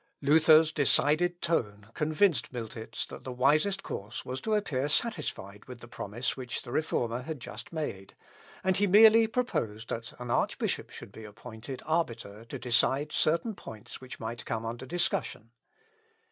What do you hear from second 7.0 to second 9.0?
had just made, and he